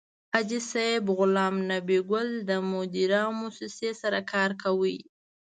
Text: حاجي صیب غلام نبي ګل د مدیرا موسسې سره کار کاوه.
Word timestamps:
حاجي 0.33 0.59
صیب 0.71 1.03
غلام 1.17 1.55
نبي 1.71 1.99
ګل 2.09 2.29
د 2.49 2.51
مدیرا 2.71 3.23
موسسې 3.39 3.89
سره 4.01 4.19
کار 4.31 4.49
کاوه. 4.61 4.93